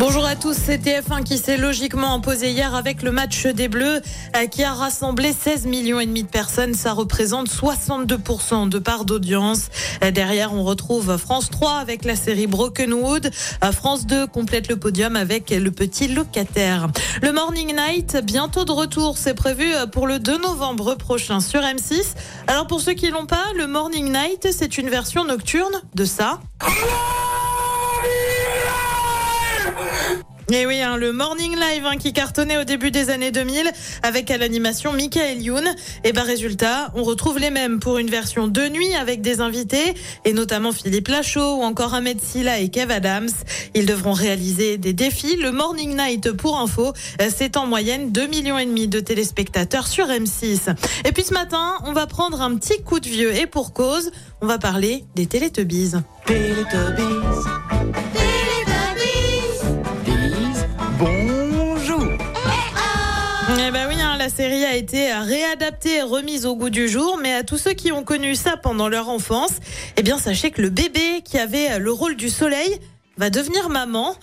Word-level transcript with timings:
Bonjour 0.00 0.24
à 0.24 0.34
tous, 0.34 0.56
c'est 0.56 0.82
TF1 0.82 1.24
qui 1.24 1.36
s'est 1.36 1.58
logiquement 1.58 2.14
imposé 2.14 2.52
hier 2.52 2.74
avec 2.74 3.02
le 3.02 3.12
match 3.12 3.46
des 3.46 3.68
Bleus 3.68 4.00
euh, 4.34 4.46
qui 4.46 4.64
a 4.64 4.72
rassemblé 4.72 5.34
16 5.34 5.66
millions 5.66 6.00
et 6.00 6.06
demi 6.06 6.22
de 6.22 6.28
personnes. 6.28 6.72
Ça 6.72 6.94
représente 6.94 7.50
62% 7.50 8.70
de 8.70 8.78
part 8.78 9.04
d'audience. 9.04 9.68
Euh, 10.02 10.10
Derrière, 10.10 10.54
on 10.54 10.64
retrouve 10.64 11.18
France 11.18 11.50
3 11.50 11.74
avec 11.74 12.06
la 12.06 12.16
série 12.16 12.46
Broken 12.46 12.94
Wood. 12.94 13.30
Euh, 13.62 13.72
France 13.72 14.06
2 14.06 14.26
complète 14.26 14.68
le 14.68 14.76
podium 14.76 15.16
avec 15.16 15.50
le 15.50 15.70
petit 15.70 16.08
locataire. 16.08 16.88
Le 17.20 17.32
Morning 17.32 17.76
Night, 17.76 18.16
bientôt 18.24 18.64
de 18.64 18.72
retour. 18.72 19.18
C'est 19.18 19.34
prévu 19.34 19.70
pour 19.92 20.06
le 20.06 20.18
2 20.18 20.38
novembre 20.38 20.94
prochain 20.94 21.40
sur 21.40 21.60
M6. 21.60 22.14
Alors 22.46 22.66
pour 22.66 22.80
ceux 22.80 22.94
qui 22.94 23.10
l'ont 23.10 23.26
pas, 23.26 23.44
le 23.54 23.66
Morning 23.66 24.10
Night, 24.10 24.48
c'est 24.50 24.78
une 24.78 24.88
version 24.88 25.26
nocturne 25.26 25.82
de 25.94 26.06
ça. 26.06 26.40
Et 30.52 30.66
oui, 30.66 30.80
hein, 30.80 30.96
le 30.96 31.12
Morning 31.12 31.54
Live 31.54 31.86
hein, 31.86 31.96
qui 31.96 32.12
cartonnait 32.12 32.56
au 32.56 32.64
début 32.64 32.90
des 32.90 33.10
années 33.10 33.30
2000 33.30 33.70
avec 34.02 34.32
à 34.32 34.36
l'animation 34.36 34.92
Michael 34.92 35.40
Youn. 35.40 35.64
Et 36.02 36.12
ben 36.12 36.24
résultat, 36.24 36.90
on 36.96 37.04
retrouve 37.04 37.38
les 37.38 37.50
mêmes 37.50 37.78
pour 37.78 37.98
une 37.98 38.10
version 38.10 38.48
de 38.48 38.68
nuit 38.68 38.92
avec 38.94 39.20
des 39.20 39.40
invités 39.40 39.94
et 40.24 40.32
notamment 40.32 40.72
Philippe 40.72 41.06
Lachaud 41.06 41.58
ou 41.58 41.62
encore 41.62 41.94
Ahmed 41.94 42.20
Silla 42.20 42.58
et 42.58 42.68
Kev 42.68 42.92
Adams. 42.92 43.28
Ils 43.74 43.86
devront 43.86 44.12
réaliser 44.12 44.76
des 44.76 44.92
défis. 44.92 45.36
Le 45.36 45.52
Morning 45.52 45.96
Night 45.96 46.32
pour 46.32 46.58
info, 46.58 46.94
euh, 47.22 47.28
c'est 47.32 47.56
en 47.56 47.66
moyenne 47.66 48.10
2 48.10 48.26
millions 48.26 48.58
et 48.58 48.66
demi 48.66 48.88
de 48.88 48.98
téléspectateurs 48.98 49.86
sur 49.86 50.06
M6. 50.08 50.74
Et 51.04 51.12
puis 51.12 51.22
ce 51.22 51.32
matin, 51.32 51.74
on 51.84 51.92
va 51.92 52.08
prendre 52.08 52.40
un 52.42 52.56
petit 52.56 52.82
coup 52.82 52.98
de 52.98 53.08
vieux 53.08 53.32
et 53.36 53.46
pour 53.46 53.72
cause, 53.72 54.10
on 54.40 54.46
va 54.46 54.58
parler 54.58 55.04
des 55.14 55.26
Télétubbies. 55.26 55.92
Eh 63.58 63.72
ben 63.72 63.88
oui, 63.88 64.00
hein, 64.00 64.16
la 64.16 64.28
série 64.28 64.64
a 64.64 64.76
été 64.76 65.12
réadaptée 65.12 65.96
et 65.96 66.02
remise 66.02 66.46
au 66.46 66.54
goût 66.54 66.70
du 66.70 66.88
jour, 66.88 67.18
mais 67.20 67.32
à 67.32 67.42
tous 67.42 67.58
ceux 67.58 67.72
qui 67.72 67.90
ont 67.90 68.04
connu 68.04 68.36
ça 68.36 68.56
pendant 68.56 68.88
leur 68.88 69.08
enfance, 69.08 69.58
eh 69.96 70.02
bien 70.02 70.18
sachez 70.18 70.52
que 70.52 70.62
le 70.62 70.70
bébé 70.70 71.22
qui 71.24 71.36
avait 71.36 71.78
le 71.80 71.90
rôle 71.90 72.14
du 72.14 72.28
soleil 72.28 72.78
va 73.16 73.30
devenir 73.30 73.68
maman. 73.68 74.16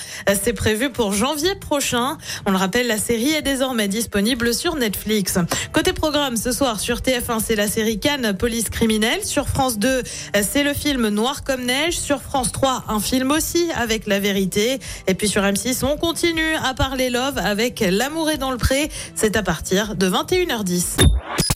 C'est 0.43 0.53
prévu 0.53 0.89
pour 0.89 1.13
janvier 1.13 1.55
prochain. 1.55 2.17
On 2.45 2.51
le 2.51 2.57
rappelle, 2.57 2.87
la 2.87 2.97
série 2.97 3.29
est 3.29 3.41
désormais 3.41 3.87
disponible 3.87 4.53
sur 4.53 4.75
Netflix. 4.75 5.37
Côté 5.71 5.93
programme, 5.93 6.35
ce 6.35 6.51
soir 6.51 6.79
sur 6.79 6.97
TF1, 6.97 7.39
c'est 7.45 7.55
la 7.55 7.67
série 7.67 7.99
Cannes, 7.99 8.35
Police 8.37 8.69
criminelle. 8.69 9.23
Sur 9.23 9.47
France 9.47 9.77
2, 9.77 10.03
c'est 10.41 10.63
le 10.63 10.73
film 10.73 11.09
Noir 11.09 11.43
comme 11.43 11.65
neige. 11.65 11.97
Sur 11.97 12.21
France 12.21 12.51
3, 12.51 12.85
un 12.89 12.99
film 12.99 13.31
aussi 13.31 13.69
avec 13.75 14.07
La 14.07 14.19
vérité. 14.19 14.79
Et 15.07 15.13
puis 15.13 15.27
sur 15.27 15.43
M6, 15.43 15.85
on 15.85 15.97
continue 15.97 16.55
à 16.63 16.73
parler 16.73 17.09
love 17.09 17.37
avec 17.37 17.83
L'amour 17.87 18.29
est 18.29 18.37
dans 18.37 18.51
le 18.51 18.57
pré. 18.57 18.89
C'est 19.15 19.35
à 19.35 19.43
partir 19.43 19.95
de 19.95 20.09
21h10. 20.09 20.97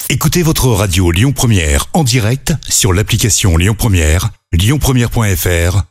Écoutez 0.10 0.44
votre 0.44 0.68
radio 0.68 1.10
Lyon 1.12 1.32
Première 1.32 1.86
en 1.94 2.04
direct 2.04 2.54
sur 2.68 2.94
l'application 2.94 3.58
Lyon 3.58 3.76
Première, 3.78 4.30
lyonpremière.fr 4.52 5.91